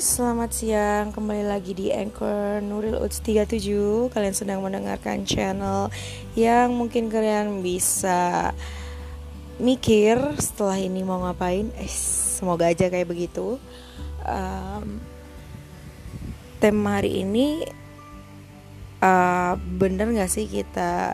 [0.00, 1.06] selamat siang.
[1.12, 5.92] Kembali lagi di Anchor Nuril Uts 37 Kalian sedang mendengarkan channel
[6.32, 8.48] Yang mungkin kalian bisa
[9.60, 11.68] Mikir setelah ini mau ngapain.
[11.76, 11.92] Eh,
[12.40, 13.60] Semoga aja kayak begitu.
[14.24, 15.04] Um,
[16.64, 17.68] Tema hari ini
[19.04, 21.12] uh, Bener gak sih kita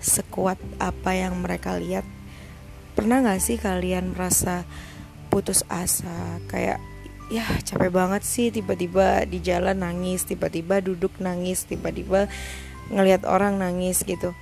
[0.00, 2.08] Sekuat apa yang mereka lihat?
[2.96, 4.64] Pernah gak sih kalian merasa
[5.28, 6.40] putus asa?
[6.48, 6.80] Kayak
[7.32, 8.52] ya capek banget sih.
[8.52, 12.28] Tiba-tiba di jalan nangis tiba-tiba duduk nangis tiba-tiba
[12.92, 14.36] ngelihat orang nangis gitu.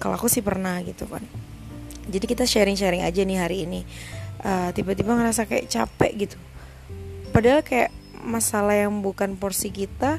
[0.00, 1.20] Kalau aku sih pernah gitu kan.
[2.08, 3.84] Jadi kita sharing-sharing aja nih hari ini.
[4.40, 6.36] Uh, tiba-tiba ngerasa kayak capek gitu.
[7.36, 7.92] Padahal kayak
[8.24, 10.18] masalah yang bukan porsi kita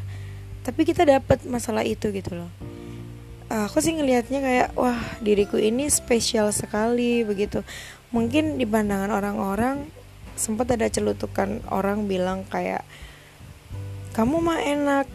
[0.61, 2.51] tapi kita dapat masalah itu gitu loh.
[3.47, 7.63] Uh, aku sih ngelihatnya kayak wah diriku ini spesial sekali begitu.
[8.11, 9.96] Mungkin di pandangan orang-orang
[10.37, 12.85] sempat ada celutukan orang bilang kayak
[14.13, 15.05] kamu mah enak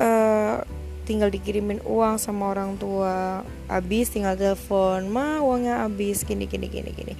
[0.00, 0.60] uh,
[1.06, 6.90] tinggal dikirimin uang sama orang tua habis tinggal telepon mah uangnya habis gini gini gini
[6.90, 7.14] gini.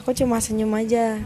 [0.00, 1.18] Aku cuma senyum aja.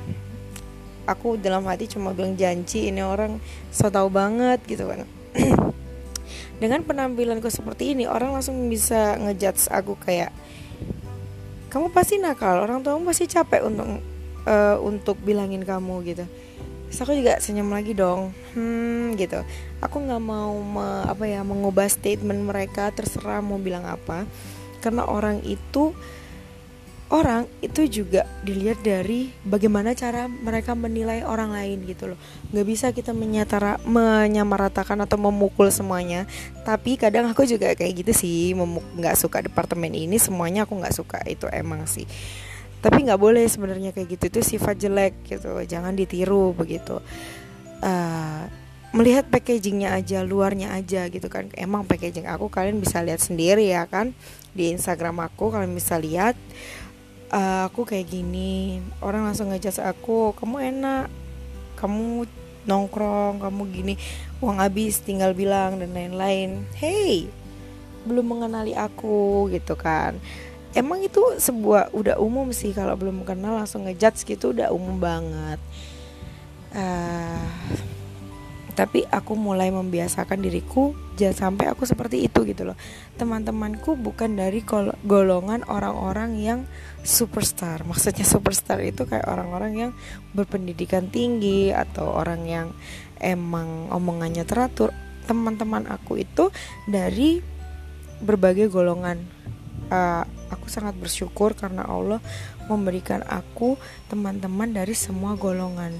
[1.04, 3.36] Aku dalam hati cuma bilang janji ini orang
[3.68, 5.04] so tau banget gitu kan.
[6.60, 10.32] Dengan penampilanku seperti ini orang langsung bisa ngejudge aku kayak
[11.70, 14.02] kamu pasti nakal orang tuamu pasti capek untuk
[14.46, 16.24] uh, untuk bilangin kamu gitu.
[16.91, 18.34] Terus aku juga senyum lagi dong.
[18.58, 19.38] Hmm gitu.
[19.78, 24.27] Aku nggak mau me, apa ya mengubah statement mereka terserah mau bilang apa.
[24.82, 25.94] Karena orang itu
[27.10, 32.19] orang itu juga dilihat dari bagaimana cara mereka menilai orang lain gitu loh.
[32.50, 36.27] Nggak bisa kita menyatara menyamaratakan atau memukul semuanya.
[36.66, 38.50] Tapi kadang aku juga kayak gitu sih
[38.98, 41.22] nggak suka departemen ini semuanya aku nggak suka.
[41.22, 42.02] Itu emang sih
[42.80, 44.24] tapi nggak boleh sebenarnya kayak gitu.
[44.32, 45.52] Itu sifat jelek gitu.
[45.64, 47.00] Jangan ditiru begitu.
[47.80, 48.44] Uh,
[48.90, 51.48] melihat packagingnya aja luarnya aja gitu kan.
[51.56, 54.16] Emang packaging aku kalian bisa lihat sendiri ya kan.
[54.56, 56.34] Di Instagram aku kalian bisa lihat.
[57.30, 58.80] Uh, aku kayak gini.
[59.04, 61.06] Orang langsung ngejudge aku kamu enak
[61.80, 62.28] kamu
[62.69, 63.94] nongkrong kamu gini
[64.44, 66.69] uang habis tinggal bilang dan lain-lain.
[66.76, 67.40] Hey
[68.04, 70.16] belum mengenali aku gitu kan
[70.75, 75.60] emang itu sebuah udah umum sih kalau belum kenal langsung ngejudge gitu udah umum banget.
[76.70, 77.42] Uh,
[78.81, 82.78] tapi aku mulai membiasakan diriku jangan sampai aku seperti itu gitu loh.
[83.20, 84.64] Teman-temanku bukan dari
[85.04, 86.60] golongan orang-orang yang
[87.04, 87.82] superstar.
[87.91, 89.92] Maksudnya superstar itu kayak orang-orang yang
[90.32, 92.66] berpendidikan tinggi atau orang yang
[93.20, 94.94] emang omongannya teratur.
[95.28, 96.48] Teman-teman aku itu
[96.88, 97.44] dari
[98.25, 99.20] berbagai golongan
[99.90, 102.22] uh, aku sangat bersyukur karena Allah
[102.70, 105.92] memberikan aku teman-teman dari semua golongan.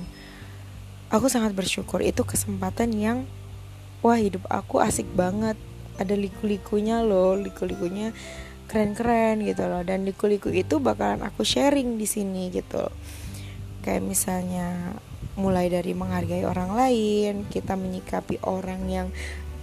[1.11, 2.01] Aku sangat bersyukur.
[2.01, 3.27] Itu kesempatan yang
[4.01, 5.59] wah hidup aku asik banget.
[5.99, 8.15] Ada liku-likunya loh liku-likunya
[8.71, 9.83] keren-keren gitu loh.
[9.83, 12.87] Dan liku-liku itu bakalan aku sharing di sini gitu.
[13.83, 14.95] Kayak misalnya
[15.39, 19.09] mulai dari menghargai orang lain kita menyikapi orang yang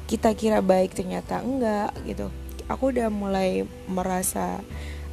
[0.07, 2.31] kita kira baik ternyata enggak gitu
[2.67, 4.59] aku udah mulai merasa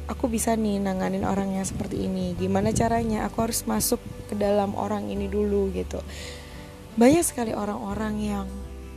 [0.05, 2.37] aku bisa nih nanganin orang yang seperti ini.
[2.37, 3.25] Gimana caranya?
[3.25, 3.97] Aku harus masuk
[4.29, 5.99] ke dalam orang ini dulu gitu.
[6.95, 8.47] Banyak sekali orang-orang yang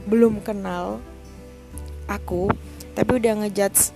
[0.07, 1.03] belum kenal
[2.09, 2.49] aku
[2.97, 3.93] tapi udah ngejudge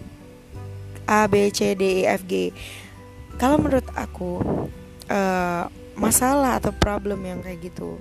[1.09, 2.53] A B C D E F G.
[3.41, 4.39] Kalau menurut aku
[5.11, 5.65] uh,
[5.99, 7.99] masalah atau problem yang kayak gitu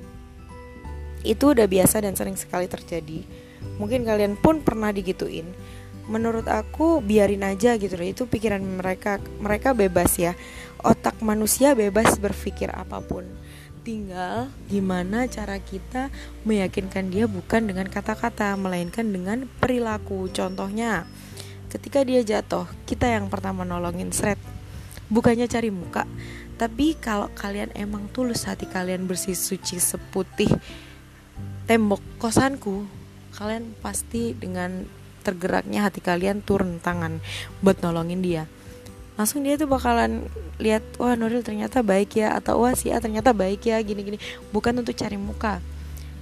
[1.22, 3.22] itu udah biasa dan sering sekali terjadi.
[3.78, 5.46] Mungkin kalian pun pernah digituin
[6.12, 8.04] menurut aku biarin aja gitu loh.
[8.04, 10.36] Itu pikiran mereka mereka bebas ya.
[10.84, 13.24] Otak manusia bebas berpikir apa pun.
[13.82, 16.12] Tinggal gimana cara kita
[16.44, 20.28] meyakinkan dia bukan dengan kata-kata melainkan dengan perilaku.
[20.30, 21.08] Contohnya
[21.72, 24.36] ketika dia jatuh kita yang pertama nolongin seret
[25.08, 26.04] bukannya cari muka
[26.60, 30.52] tapi kalau kalian emang tulus hati kalian bersih suci seputih
[31.64, 32.84] tembok kosanku
[33.40, 34.84] kalian pasti dengan
[35.22, 37.22] tergeraknya hati kalian turun tangan
[37.62, 38.44] buat nolongin dia.
[39.16, 40.26] Langsung dia tuh bakalan
[40.58, 44.18] lihat wah Nuril ternyata baik ya atau wah si A ternyata baik ya gini-gini.
[44.50, 45.62] Bukan untuk cari muka.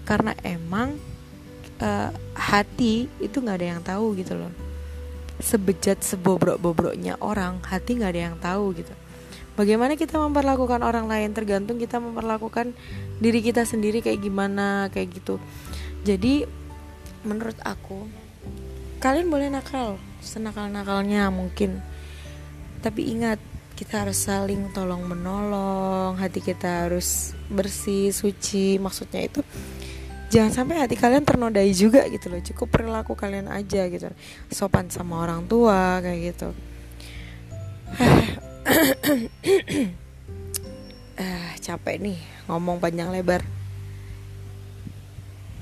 [0.03, 0.99] Karena emang
[1.79, 4.51] uh, hati itu nggak ada yang tahu gitu loh.
[5.39, 8.91] Sebejat sebobrok-bobroknya orang hati nggak ada yang tahu gitu.
[9.55, 11.35] Bagaimana kita memperlakukan orang lain?
[11.35, 12.71] Tergantung kita memperlakukan
[13.19, 15.35] diri kita sendiri kayak gimana kayak gitu.
[16.03, 16.47] Jadi
[17.27, 18.07] menurut aku
[18.99, 21.79] kalian boleh nakal senakal nakalnya mungkin.
[22.79, 23.39] Tapi ingat
[23.75, 28.75] kita harus saling tolong menolong hati kita harus bersih suci.
[28.79, 29.41] Maksudnya itu
[30.29, 32.43] jangan sampai hati kalian ternodai juga gitu loh.
[32.43, 34.11] Cukup perilaku kalian aja gitu.
[34.51, 36.49] Sopan sama orang tua kayak gitu.
[41.19, 42.15] Ah capek nih
[42.47, 43.43] ngomong panjang lebar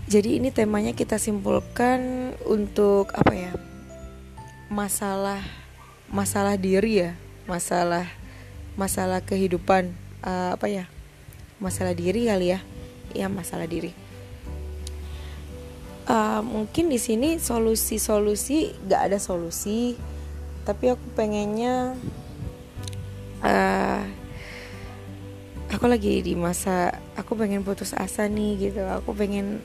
[0.07, 3.51] jadi ini temanya kita simpulkan untuk apa ya?
[4.71, 5.43] Masalah
[6.07, 7.11] masalah diri ya
[7.47, 8.07] masalah
[8.75, 10.85] masalah kehidupan uh, apa ya?
[11.59, 12.59] Masalah diri kali ya.
[13.15, 13.91] Ya masalah diri.
[16.07, 19.99] Uh, mungkin di sini solusi-solusi gak ada solusi.
[20.63, 21.95] Tapi aku pengennya
[23.43, 24.03] uh,
[25.67, 28.83] aku lagi di masa aku pengen putus asa nih gitu.
[28.87, 29.59] Aku pengen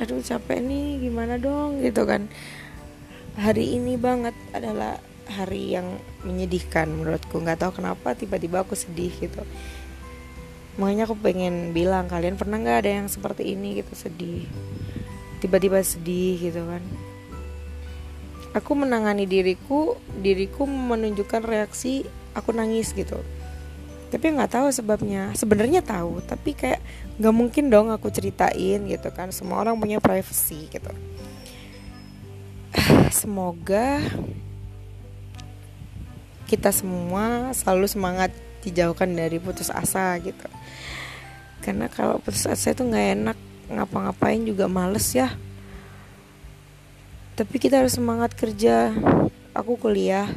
[0.00, 1.82] aduh capek nih gimana dong?
[1.82, 2.26] Gitu kan.
[3.34, 7.42] Hari ini banget adalah hari yang menyedihkan menurutku.
[7.42, 9.42] Nggak tahu kenapa tiba-tiba aku sedih gitu.
[10.78, 14.46] Makanya aku pengen bilang kalian pernah nggak ada yang seperti ini gitu sedih?
[15.38, 16.82] Tiba-tiba sedih gitu kan.
[18.54, 22.06] Aku menangani diriku diriku menunjukkan reaksi
[22.38, 23.18] aku nangis gitu
[24.14, 25.34] tapi nggak tahu sebabnya.
[25.34, 26.78] Sebenarnya tahu tapi kayak
[27.18, 29.34] nggak mungkin dong aku ceritain gitu kan.
[29.34, 30.94] Semua orang punya privacy gitu.
[33.10, 33.98] Semoga
[36.46, 38.30] kita semua selalu semangat
[38.62, 40.46] dijauhkan dari putus asa gitu.
[41.58, 45.34] Karena kalau putus asa itu nggak enak ngapa-ngapain juga males ya.
[47.34, 48.94] Tapi kita harus semangat kerja.
[49.58, 50.30] Aku kuliah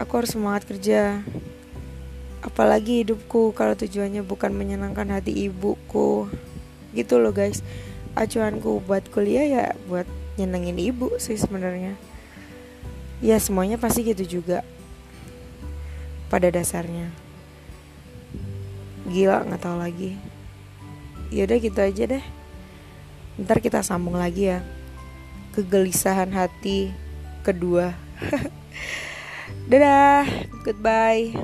[0.00, 1.20] aku harus semangat kerja
[2.40, 6.28] apalagi hidupku kalau tujuannya bukan menyenangkan hati ibuku.
[6.96, 7.60] Gitu loh guys.
[8.16, 11.94] Acuanku buat kuliah ya buat nyenengin ibu sih sebenarnya.
[13.20, 14.64] Ya semuanya pasti gitu juga
[16.32, 17.12] pada dasarnya.
[19.06, 20.16] Gila nggak tahu lagi.
[21.30, 22.24] Yaudah gitu aja deh.
[23.38, 24.64] Ntar kita sambung lagi ya.
[25.54, 26.90] Kegelisahan hati
[27.44, 27.94] kedua.
[29.70, 30.26] Dadah
[30.62, 31.34] goodbye